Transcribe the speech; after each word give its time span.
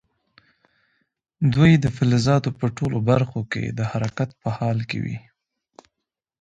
دوی 1.53 1.71
د 1.83 1.85
فلزاتو 1.97 2.49
په 2.59 2.65
ټولو 2.77 2.97
برخو 3.09 3.41
کې 3.51 3.63
د 3.77 3.79
حرکت 3.91 4.29
په 4.41 4.49
حال 4.57 4.79
کې 4.89 4.99
وي. 5.05 5.17